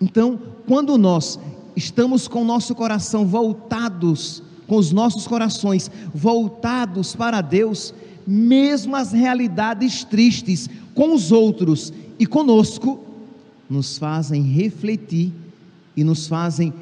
Então, 0.00 0.40
quando 0.66 0.96
nós 0.96 1.38
estamos 1.76 2.26
com 2.26 2.42
o 2.42 2.44
nosso 2.44 2.74
coração 2.74 3.26
voltados, 3.26 4.42
com 4.70 4.76
os 4.76 4.92
nossos 4.92 5.26
corações 5.26 5.90
voltados 6.14 7.16
para 7.16 7.40
Deus, 7.40 7.92
mesmo 8.24 8.94
as 8.94 9.10
realidades 9.10 10.04
tristes 10.04 10.70
com 10.94 11.12
os 11.12 11.32
outros 11.32 11.92
e 12.20 12.24
conosco, 12.24 13.04
nos 13.68 13.98
fazem 13.98 14.44
refletir 14.44 15.32
e 15.96 16.04
nos 16.04 16.28
fazem 16.28 16.72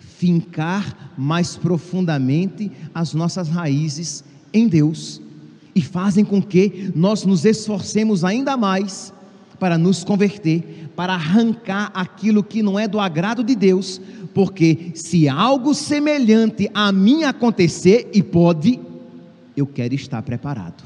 fincar 0.00 1.12
mais 1.18 1.54
profundamente 1.54 2.72
as 2.94 3.12
nossas 3.12 3.50
raízes 3.50 4.24
em 4.50 4.66
Deus 4.66 5.20
e 5.74 5.82
fazem 5.82 6.24
com 6.24 6.40
que 6.40 6.90
nós 6.96 7.26
nos 7.26 7.44
esforcemos 7.44 8.24
ainda 8.24 8.56
mais 8.56 9.12
para 9.60 9.76
nos 9.76 10.02
converter, 10.02 10.90
para 10.96 11.12
arrancar 11.12 11.90
aquilo 11.92 12.42
que 12.42 12.62
não 12.62 12.78
é 12.78 12.88
do 12.88 12.98
agrado 12.98 13.44
de 13.44 13.54
Deus, 13.54 14.00
porque 14.34 14.92
se 14.94 15.28
algo 15.28 15.74
semelhante 15.74 16.70
a 16.74 16.92
mim 16.92 17.24
acontecer, 17.24 18.10
e 18.12 18.22
pode, 18.22 18.80
eu 19.56 19.66
quero 19.66 19.94
estar 19.94 20.22
preparado. 20.22 20.84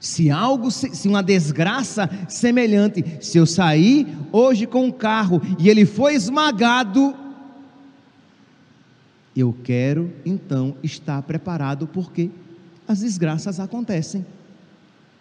Se 0.00 0.30
algo, 0.30 0.70
se 0.70 1.06
uma 1.06 1.22
desgraça 1.22 2.10
semelhante, 2.28 3.04
se 3.20 3.38
eu 3.38 3.46
sair 3.46 4.06
hoje 4.32 4.66
com 4.66 4.86
um 4.86 4.90
carro 4.90 5.40
e 5.58 5.68
ele 5.68 5.86
foi 5.86 6.14
esmagado, 6.14 7.14
eu 9.36 9.56
quero 9.62 10.12
então 10.26 10.74
estar 10.82 11.22
preparado, 11.22 11.86
porque 11.86 12.30
as 12.86 13.00
desgraças 13.00 13.60
acontecem. 13.60 14.26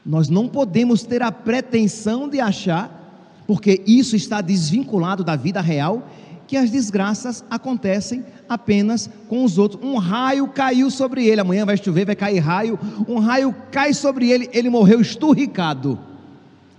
Nós 0.06 0.30
não 0.30 0.48
podemos 0.48 1.04
ter 1.04 1.22
a 1.22 1.32
pretensão 1.32 2.28
de 2.28 2.40
achar, 2.40 3.44
porque 3.46 3.84
isso 3.86 4.16
está 4.16 4.42
desvinculado 4.42 5.24
da 5.24 5.36
vida 5.36 5.62
real, 5.62 6.10
que 6.52 6.58
as 6.58 6.70
desgraças 6.70 7.46
acontecem 7.50 8.26
apenas 8.50 9.10
com 9.30 9.46
os 9.46 9.58
outros. 9.58 9.82
Um 9.82 9.96
raio 9.96 10.50
caiu 10.50 10.92
sobre 10.92 11.26
ele, 11.26 11.40
amanhã 11.40 11.66
vai 11.66 11.78
chover, 11.78 12.06
vai 12.06 12.14
cair 12.14 12.40
raio. 12.40 12.78
Um 13.08 13.20
raio 13.20 13.56
cai 13.72 13.94
sobre 13.94 14.30
ele, 14.30 14.50
ele 14.52 14.70
morreu 14.70 15.00
esturricado. 15.00 15.98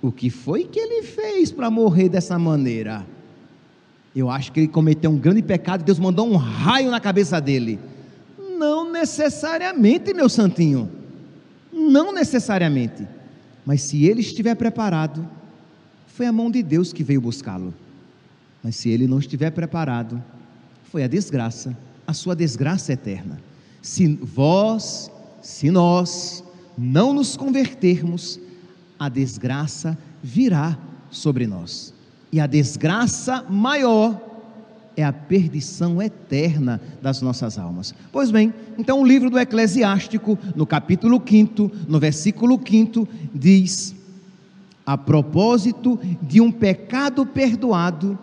O 0.02 0.12
que 0.12 0.28
foi 0.28 0.64
que 0.64 0.78
ele 0.78 1.02
fez 1.02 1.50
para 1.50 1.70
morrer 1.70 2.10
dessa 2.10 2.38
maneira? 2.38 3.06
Eu 4.14 4.28
acho 4.28 4.52
que 4.52 4.60
ele 4.60 4.68
cometeu 4.68 5.10
um 5.10 5.16
grande 5.16 5.40
pecado 5.40 5.80
e 5.80 5.84
Deus 5.84 5.98
mandou 5.98 6.30
um 6.30 6.36
raio 6.36 6.90
na 6.90 7.00
cabeça 7.00 7.40
dele. 7.40 7.80
Não 8.58 8.92
necessariamente, 8.92 10.12
meu 10.12 10.28
santinho. 10.28 10.86
Não 11.72 12.12
necessariamente. 12.12 13.08
Mas 13.64 13.80
se 13.80 14.04
ele 14.04 14.20
estiver 14.20 14.54
preparado, 14.54 15.26
foi 16.08 16.26
a 16.26 16.32
mão 16.32 16.50
de 16.50 16.62
Deus 16.62 16.92
que 16.92 17.02
veio 17.02 17.22
buscá-lo. 17.22 17.72
Mas 18.62 18.76
se 18.76 18.88
ele 18.88 19.06
não 19.06 19.18
estiver 19.18 19.50
preparado, 19.50 20.22
foi 20.84 21.02
a 21.02 21.08
desgraça, 21.08 21.76
a 22.06 22.12
sua 22.12 22.36
desgraça 22.36 22.92
eterna. 22.92 23.40
Se 23.80 24.06
vós, 24.14 25.10
se 25.40 25.70
nós 25.70 26.44
não 26.76 27.12
nos 27.12 27.36
convertermos, 27.36 28.38
a 28.98 29.08
desgraça 29.08 29.98
virá 30.22 30.78
sobre 31.10 31.46
nós. 31.46 31.92
E 32.30 32.40
a 32.40 32.46
desgraça 32.46 33.44
maior 33.48 34.20
é 34.96 35.04
a 35.04 35.12
perdição 35.12 36.00
eterna 36.00 36.80
das 37.00 37.20
nossas 37.20 37.58
almas. 37.58 37.94
Pois 38.10 38.30
bem, 38.30 38.52
então 38.78 39.00
o 39.00 39.06
livro 39.06 39.30
do 39.30 39.38
Eclesiástico, 39.38 40.38
no 40.54 40.66
capítulo 40.66 41.20
5, 41.26 41.70
no 41.88 41.98
versículo 41.98 42.60
5, 42.64 43.08
diz: 43.34 43.94
A 44.84 44.96
propósito 44.96 45.98
de 46.22 46.40
um 46.40 46.52
pecado 46.52 47.26
perdoado, 47.26 48.18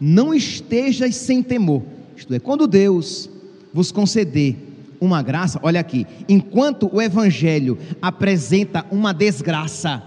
não 0.00 0.32
estejas 0.32 1.14
sem 1.16 1.42
temor. 1.42 1.82
Isto 2.16 2.34
é, 2.34 2.38
quando 2.38 2.66
Deus 2.66 3.28
vos 3.72 3.92
conceder 3.92 4.56
uma 5.00 5.22
graça, 5.22 5.58
olha 5.62 5.80
aqui, 5.80 6.06
enquanto 6.28 6.88
o 6.92 7.00
Evangelho 7.00 7.78
apresenta 8.00 8.84
uma 8.90 9.12
desgraça 9.12 10.02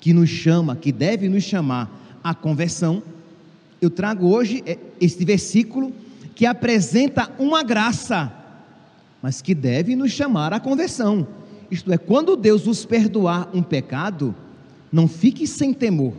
que 0.00 0.12
nos 0.12 0.28
chama, 0.28 0.76
que 0.76 0.92
deve 0.92 1.28
nos 1.28 1.44
chamar 1.44 1.90
à 2.22 2.34
conversão, 2.34 3.02
eu 3.80 3.90
trago 3.90 4.28
hoje 4.28 4.62
é, 4.66 4.78
este 5.00 5.24
versículo 5.24 5.92
que 6.34 6.46
apresenta 6.46 7.30
uma 7.38 7.62
graça, 7.62 8.32
mas 9.22 9.42
que 9.42 9.54
deve 9.54 9.96
nos 9.96 10.12
chamar 10.12 10.52
à 10.52 10.60
conversão. 10.60 11.26
Isto 11.70 11.92
é, 11.92 11.98
quando 11.98 12.36
Deus 12.36 12.64
vos 12.64 12.84
perdoar 12.84 13.48
um 13.52 13.62
pecado, 13.62 14.34
não 14.90 15.06
fique 15.06 15.46
sem 15.46 15.74
temor. 15.74 16.14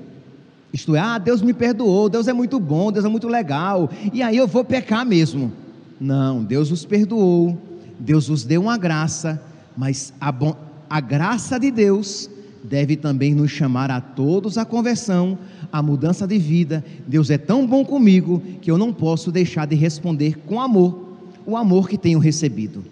Isto 0.71 0.95
é, 0.95 0.99
ah, 0.99 1.17
Deus 1.17 1.41
me 1.41 1.53
perdoou, 1.53 2.09
Deus 2.09 2.27
é 2.27 2.33
muito 2.33 2.59
bom, 2.59 2.91
Deus 2.91 3.03
é 3.03 3.09
muito 3.09 3.27
legal, 3.27 3.89
e 4.13 4.21
aí 4.21 4.37
eu 4.37 4.47
vou 4.47 4.63
pecar 4.63 5.05
mesmo. 5.05 5.51
Não, 5.99 6.43
Deus 6.43 6.69
vos 6.69 6.85
perdoou, 6.85 7.57
Deus 7.99 8.27
vos 8.27 8.43
deu 8.43 8.61
uma 8.61 8.77
graça, 8.77 9.41
mas 9.75 10.13
a, 10.21 10.31
bom, 10.31 10.55
a 10.89 10.99
graça 10.99 11.59
de 11.59 11.71
Deus 11.71 12.29
deve 12.63 12.95
também 12.95 13.33
nos 13.33 13.51
chamar 13.51 13.89
a 13.89 13.99
todos 13.99 14.57
à 14.57 14.65
conversão, 14.65 15.37
à 15.71 15.81
mudança 15.81 16.27
de 16.27 16.37
vida. 16.37 16.83
Deus 17.07 17.29
é 17.29 17.37
tão 17.37 17.65
bom 17.65 17.83
comigo 17.83 18.41
que 18.61 18.69
eu 18.69 18.77
não 18.77 18.93
posso 18.93 19.31
deixar 19.31 19.65
de 19.65 19.75
responder 19.75 20.37
com 20.45 20.61
amor, 20.61 21.17
o 21.45 21.57
amor 21.57 21.89
que 21.89 21.97
tenho 21.97 22.19
recebido. 22.19 22.83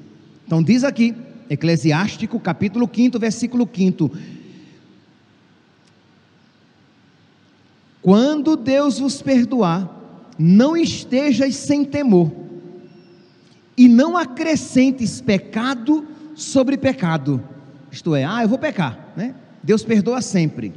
Então 0.46 0.63
diz 0.63 0.84
aqui, 0.84 1.13
Eclesiástico, 1.50 2.40
capítulo 2.40 2.90
5, 2.94 3.20
versículo 3.20 3.70
5. 3.72 4.12
Quando 8.08 8.56
Deus 8.56 9.00
vos 9.00 9.22
perdoar, 9.22 9.86
não 10.39 10.78
estejas 10.78 11.58
sem 11.58 11.84
temor, 11.84 12.32
e 13.76 13.89
não 13.89 14.15
acrescentes 14.15 15.20
pecado 15.20 16.08
sobre 16.34 16.78
pecado. 16.78 17.43
Isto 17.91 18.15
é, 18.15 18.24
ah, 18.24 18.41
eu 18.43 18.48
vou 18.48 18.58
pecar, 18.58 19.12
né? 19.17 19.36
Deus 19.62 19.84
perdoa 19.84 20.22
sempre. 20.22 20.74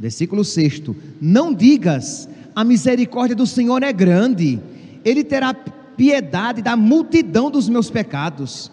Versículo 0.00 0.42
6: 0.42 0.84
Não 1.20 1.52
digas, 1.52 2.26
a 2.54 2.64
misericórdia 2.64 3.36
do 3.36 3.46
Senhor 3.46 3.82
é 3.82 3.92
grande, 3.92 4.58
Ele 5.04 5.22
terá 5.22 5.52
piedade 5.52 6.62
da 6.62 6.74
multidão 6.74 7.50
dos 7.50 7.68
meus 7.68 7.90
pecados. 7.90 8.72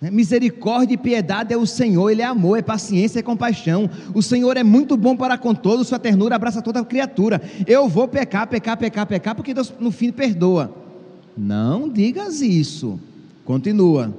Misericórdia 0.00 0.94
e 0.94 0.98
piedade 0.98 1.52
é 1.52 1.56
o 1.58 1.66
Senhor, 1.66 2.08
Ele 2.08 2.22
é 2.22 2.24
amor, 2.24 2.58
é 2.58 2.62
paciência, 2.62 3.18
é 3.18 3.22
compaixão. 3.22 3.90
O 4.14 4.22
Senhor 4.22 4.56
é 4.56 4.62
muito 4.62 4.96
bom 4.96 5.14
para 5.14 5.36
com 5.36 5.54
todos, 5.54 5.88
sua 5.88 5.98
ternura 5.98 6.36
abraça 6.36 6.62
toda 6.62 6.82
criatura. 6.82 7.42
Eu 7.66 7.86
vou 7.86 8.08
pecar, 8.08 8.46
pecar, 8.46 8.78
pecar, 8.78 9.06
pecar, 9.06 9.34
porque 9.34 9.52
Deus 9.52 9.70
no 9.78 9.90
fim 9.90 10.10
perdoa. 10.10 10.74
Não 11.36 11.86
digas 11.86 12.40
isso. 12.40 12.98
Continua. 13.44 14.16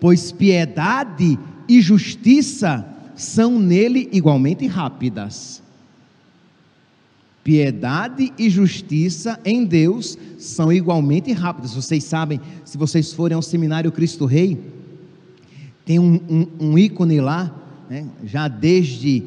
Pois 0.00 0.32
piedade 0.32 1.38
e 1.68 1.80
justiça 1.80 2.84
são 3.14 3.60
nele 3.60 4.08
igualmente 4.12 4.66
rápidas. 4.66 5.62
Piedade 7.44 8.32
e 8.36 8.50
justiça 8.50 9.38
em 9.44 9.64
Deus 9.64 10.18
são 10.38 10.72
igualmente 10.72 11.32
rápidas. 11.32 11.74
Vocês 11.74 12.02
sabem, 12.02 12.40
se 12.64 12.76
vocês 12.76 13.12
forem 13.12 13.36
ao 13.36 13.42
seminário 13.42 13.92
Cristo 13.92 14.26
Rei, 14.26 14.81
tem 15.84 15.98
um, 15.98 16.20
um, 16.28 16.46
um 16.60 16.78
ícone 16.78 17.20
lá, 17.20 17.54
né, 17.88 18.06
já 18.24 18.48
desde 18.48 19.22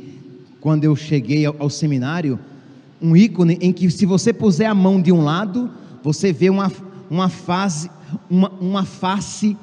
quando 0.59 0.83
eu 0.83 0.95
cheguei 0.95 1.45
ao, 1.45 1.55
ao 1.59 1.69
seminário, 1.69 2.39
um 3.01 3.15
ícone 3.15 3.57
em 3.61 3.71
que 3.71 3.89
se 3.91 4.05
você 4.05 4.33
puser 4.33 4.69
a 4.69 4.73
mão 4.73 5.01
de 5.01 5.11
um 5.11 5.23
lado, 5.23 5.69
você 6.01 6.31
vê 6.31 6.49
uma, 6.49 6.71
uma, 7.09 7.29
fase, 7.29 7.89
uma, 8.29 8.49
uma 8.59 8.85
face 8.85 9.55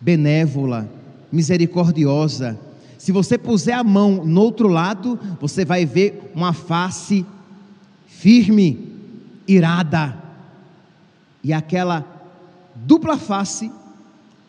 benévola, 0.00 0.88
misericordiosa, 1.30 2.58
se 3.00 3.12
você 3.12 3.38
puser 3.38 3.74
a 3.74 3.82
mão 3.82 4.26
no 4.26 4.42
outro 4.42 4.68
lado, 4.68 5.18
você 5.40 5.64
vai 5.64 5.86
ver 5.86 6.30
uma 6.34 6.52
face 6.52 7.24
firme, 8.06 8.92
irada. 9.48 10.14
E 11.42 11.50
aquela 11.50 12.04
dupla 12.74 13.16
face 13.16 13.72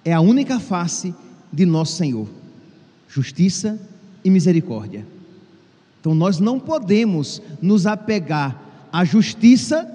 é 0.04 0.12
a 0.12 0.19
única 0.19 0.60
face 0.60 1.15
de 1.51 1.65
nosso 1.65 1.95
Senhor: 1.97 2.27
justiça 3.07 3.79
e 4.23 4.29
misericórdia. 4.29 5.05
Então 5.99 6.15
nós 6.15 6.39
não 6.39 6.59
podemos 6.59 7.41
nos 7.61 7.85
apegar 7.85 8.59
à 8.91 9.05
justiça 9.05 9.87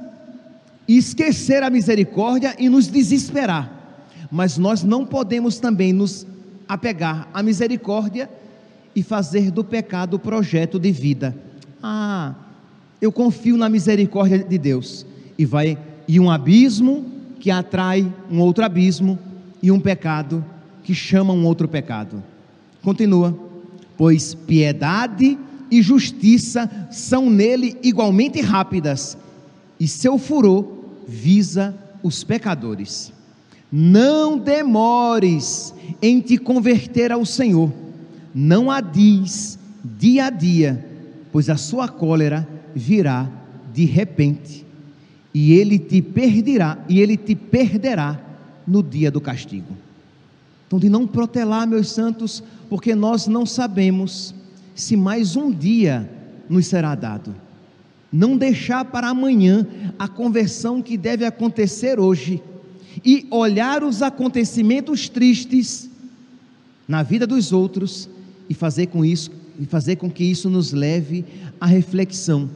e 0.86 0.96
esquecer 0.96 1.62
a 1.62 1.70
misericórdia 1.70 2.54
e 2.58 2.68
nos 2.68 2.86
desesperar. 2.86 3.72
Mas 4.30 4.56
nós 4.56 4.82
não 4.82 5.04
podemos 5.04 5.58
também 5.58 5.92
nos 5.92 6.26
apegar 6.68 7.28
à 7.32 7.42
misericórdia 7.42 8.30
e 8.94 9.02
fazer 9.02 9.50
do 9.50 9.64
pecado 9.64 10.18
projeto 10.18 10.78
de 10.78 10.92
vida. 10.92 11.36
Ah, 11.82 12.34
eu 13.00 13.12
confio 13.12 13.56
na 13.56 13.68
misericórdia 13.68 14.38
de 14.38 14.58
Deus. 14.58 15.04
E 15.36 15.44
vai 15.44 15.78
e 16.08 16.18
um 16.20 16.30
abismo 16.30 17.04
que 17.40 17.50
atrai 17.50 18.10
um 18.30 18.40
outro 18.40 18.64
abismo 18.64 19.18
e 19.62 19.70
um 19.70 19.80
pecado 19.80 20.44
que 20.86 20.94
chama 20.94 21.32
um 21.32 21.44
outro 21.44 21.66
pecado. 21.66 22.22
Continua. 22.80 23.36
Pois 23.96 24.34
piedade 24.34 25.36
e 25.68 25.82
justiça 25.82 26.70
são 26.92 27.28
nele 27.28 27.76
igualmente 27.82 28.40
rápidas, 28.40 29.18
e 29.80 29.88
seu 29.88 30.16
furor 30.16 30.64
visa 31.08 31.76
os 32.04 32.22
pecadores. 32.22 33.12
Não 33.72 34.38
demores 34.38 35.74
em 36.00 36.20
te 36.20 36.38
converter 36.38 37.10
ao 37.10 37.26
Senhor, 37.26 37.72
não 38.32 38.70
adies 38.70 39.58
dia 39.98 40.26
a 40.26 40.30
dia, 40.30 40.86
pois 41.32 41.50
a 41.50 41.56
sua 41.56 41.88
cólera 41.88 42.46
virá 42.72 43.28
de 43.74 43.86
repente, 43.86 44.64
e 45.34 45.52
ele 45.52 45.80
te 45.80 46.00
perderá, 46.00 46.78
e 46.88 47.00
ele 47.00 47.16
te 47.16 47.34
perderá 47.34 48.20
no 48.64 48.84
dia 48.84 49.10
do 49.10 49.20
castigo. 49.20 49.85
Então, 50.66 50.78
de 50.78 50.88
não 50.88 51.06
protelar, 51.06 51.66
meus 51.66 51.90
santos, 51.90 52.42
porque 52.68 52.94
nós 52.94 53.26
não 53.26 53.46
sabemos 53.46 54.34
se 54.74 54.96
mais 54.96 55.36
um 55.36 55.50
dia 55.50 56.10
nos 56.48 56.66
será 56.66 56.94
dado. 56.94 57.34
Não 58.12 58.36
deixar 58.36 58.84
para 58.84 59.08
amanhã 59.08 59.66
a 59.98 60.08
conversão 60.08 60.82
que 60.82 60.96
deve 60.96 61.24
acontecer 61.24 61.98
hoje 61.98 62.42
e 63.04 63.26
olhar 63.30 63.84
os 63.84 64.02
acontecimentos 64.02 65.08
tristes 65.08 65.88
na 66.86 67.02
vida 67.02 67.26
dos 67.26 67.52
outros 67.52 68.08
e 68.48 68.54
fazer 68.54 68.86
com 68.86 69.04
isso 69.04 69.30
e 69.58 69.66
fazer 69.66 69.96
com 69.96 70.10
que 70.10 70.24
isso 70.24 70.48
nos 70.48 70.72
leve 70.72 71.24
à 71.60 71.66
reflexão 71.66 72.48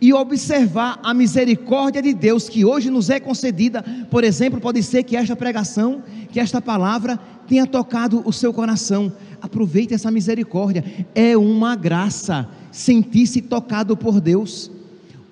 e 0.00 0.12
observar 0.12 1.00
a 1.02 1.12
misericórdia 1.12 2.00
de 2.00 2.14
Deus 2.14 2.48
que 2.48 2.64
hoje 2.64 2.90
nos 2.90 3.10
é 3.10 3.18
concedida. 3.18 3.84
Por 4.10 4.22
exemplo, 4.22 4.60
pode 4.60 4.82
ser 4.82 5.02
que 5.02 5.16
esta 5.16 5.34
pregação, 5.34 6.02
que 6.30 6.38
esta 6.38 6.60
palavra 6.60 7.18
tenha 7.52 7.66
tocado 7.66 8.22
o 8.24 8.32
seu 8.32 8.50
coração. 8.50 9.12
Aproveite 9.42 9.92
essa 9.92 10.10
misericórdia. 10.10 10.82
É 11.14 11.36
uma 11.36 11.76
graça 11.76 12.48
sentir-se 12.70 13.42
tocado 13.42 13.94
por 13.94 14.22
Deus. 14.22 14.70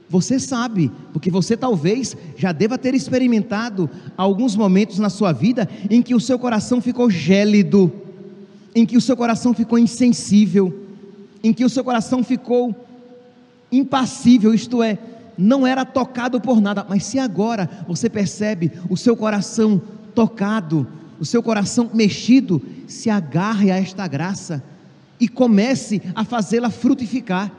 Você 0.07 0.39
sabe, 0.39 0.93
porque 1.15 1.31
você 1.31 1.57
talvez 1.57 2.15
já 2.37 2.53
deva 2.53 2.77
ter 2.77 2.95
experimentado 2.95 3.89
alguns 4.19 4.55
momentos 4.55 4.99
na 4.99 5.09
sua 5.09 5.33
vida 5.33 5.67
em 5.89 6.03
que 6.03 6.15
o 6.15 6.21
seu 6.21 6.39
coração 6.39 6.79
ficou 6.79 7.09
gélido, 7.09 7.91
em 8.75 8.85
que 8.85 8.99
o 8.99 9.01
seu 9.01 9.17
coração 9.17 9.55
ficou 9.55 9.79
insensível, 9.79 10.79
em 11.43 11.55
que 11.55 11.65
o 11.65 11.71
seu 11.71 11.83
coração 11.83 12.23
ficou 12.23 12.77
impassível, 13.73 14.53
isto 14.53 14.83
é, 14.83 14.99
não 15.39 15.67
era 15.67 15.87
tocado 15.87 16.39
por 16.39 16.61
nada, 16.61 16.85
mas 16.87 17.03
se 17.05 17.19
agora 17.19 17.67
você 17.89 18.11
percebe 18.11 18.71
o 18.91 18.97
seu 18.97 19.17
coração 19.17 19.81
tocado, 20.15 20.87
o 21.21 21.25
seu 21.25 21.43
coração 21.43 21.91
mexido, 21.93 22.61
se 22.89 23.11
agarre 23.11 23.71
a 23.71 23.77
esta 23.77 24.09
graça 24.09 24.65
e 25.21 25.29
comece 25.29 26.01
a 26.15 26.25
fazê-la 26.25 26.71
frutificar 26.71 27.53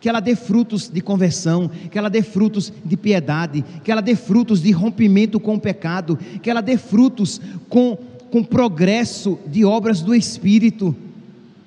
que 0.00 0.08
ela 0.08 0.20
dê 0.20 0.36
frutos 0.36 0.88
de 0.88 1.00
conversão, 1.00 1.70
que 1.90 1.98
ela 1.98 2.08
dê 2.08 2.22
frutos 2.22 2.72
de 2.84 2.96
piedade, 2.96 3.64
que 3.82 3.90
ela 3.90 4.00
dê 4.00 4.14
frutos 4.14 4.62
de 4.62 4.70
rompimento 4.70 5.40
com 5.40 5.56
o 5.56 5.60
pecado, 5.60 6.18
que 6.42 6.48
ela 6.48 6.60
dê 6.60 6.76
frutos 6.76 7.40
com, 7.68 7.98
com 8.30 8.44
progresso 8.44 9.38
de 9.46 9.64
obras 9.64 10.00
do 10.00 10.14
Espírito. 10.14 10.94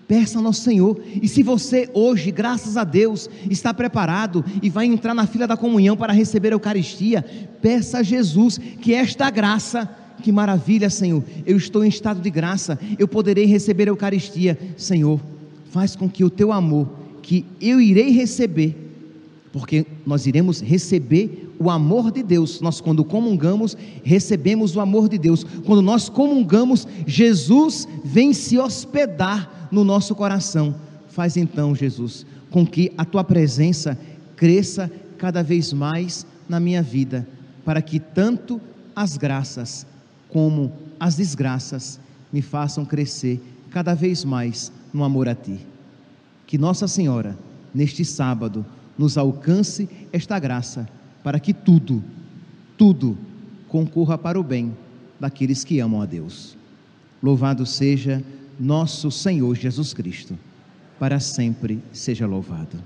Peça 0.08 0.39
ao 0.39 0.43
nosso 0.43 0.62
Senhor. 0.62 1.01
E 1.21 1.27
se 1.27 1.41
você 1.41 1.89
hoje, 1.93 2.32
graças 2.32 2.75
a 2.75 2.84
Deus, 2.84 3.30
está 3.49 3.73
preparado 3.73 4.43
e 4.62 4.69
vai 4.69 4.86
entrar 4.86 5.13
na 5.13 5.25
fila 5.25 5.47
da 5.47 5.58
comunhão 5.58 5.95
para 5.95 6.13
receber 6.13 6.49
a 6.49 6.56
Eucaristia, 6.56 7.25
peça 7.62 7.99
a 7.99 8.04
Jesus 8.04 8.58
que 8.58 8.93
esta 8.93 9.30
graça, 9.30 9.89
que 10.21 10.32
maravilha, 10.32 10.89
Senhor, 10.89 11.24
eu 11.45 11.58
estou 11.58 11.84
em 11.84 11.89
estado 11.89 12.21
de 12.21 12.30
graça, 12.30 12.80
eu 12.97 13.08
poderei 13.08 13.45
receber 13.45 13.88
a 13.88 13.91
Eucaristia. 13.91 14.58
Senhor, 14.78 15.19
faz 15.71 15.95
com 15.95 16.10
que 16.10 16.24
o 16.24 16.30
teu 16.30 16.52
amor 16.52 16.88
que 17.21 17.45
eu 17.62 17.80
irei 17.80 18.12
receber, 18.12 18.76
porque 19.54 19.86
nós 20.06 20.26
iremos 20.26 20.62
receber 20.62 21.50
o 21.60 21.69
amor 21.69 22.12
de 22.12 22.24
Deus. 22.24 22.60
Nós, 22.62 22.82
quando 22.82 23.04
comungamos, 23.04 23.78
recebemos 24.04 24.76
o 24.76 24.80
amor 24.80 25.08
de 25.08 25.17
Deus. 25.17 25.43
Quando 25.65 25.82
nós 25.82 26.10
comungamos, 26.10 26.88
Jesus 27.06 27.88
vem 28.04 28.34
se 28.34 28.58
hospedar 28.58 29.69
no 29.71 29.84
nosso 29.84 30.15
coração. 30.15 30.74
Faz 31.10 31.38
então, 31.38 31.76
Jesus, 31.76 32.26
com 32.50 32.65
que 32.65 32.91
a 32.97 33.06
tua 33.06 33.24
presença 33.24 33.97
cresça 34.36 34.91
cada 35.17 35.43
vez 35.43 35.71
mais 35.71 36.26
na 36.50 36.60
minha 36.60 36.82
vida, 36.82 37.28
para 37.63 37.82
que 37.82 38.00
tanto 38.00 38.60
as 38.95 39.17
graças 39.17 39.86
como 40.31 40.71
as 40.99 41.15
desgraças 41.15 41.99
me 42.31 42.41
façam 42.41 42.85
crescer 42.85 43.41
cada 43.69 43.93
vez 43.93 44.23
mais 44.23 44.71
no 44.93 45.03
amor 45.03 45.27
a 45.27 45.35
ti. 45.35 45.59
Que 46.47 46.57
Nossa 46.57 46.87
Senhora, 46.87 47.37
neste 47.73 48.03
sábado, 48.03 48.65
nos 48.97 49.17
alcance 49.17 49.89
esta 50.11 50.37
graça, 50.39 50.87
para 51.23 51.39
que 51.39 51.53
tudo, 51.53 52.03
tudo 52.77 53.17
concorra 53.67 54.17
para 54.17 54.39
o 54.39 54.43
bem 54.43 54.75
daqueles 55.19 55.63
que 55.63 55.79
amam 55.79 56.01
a 56.01 56.05
Deus. 56.05 56.57
Louvado 57.21 57.65
seja 57.65 58.23
nosso 58.59 59.11
Senhor 59.11 59.55
Jesus 59.55 59.93
Cristo, 59.93 60.37
para 60.99 61.19
sempre 61.19 61.81
seja 61.91 62.25
louvado. 62.25 62.77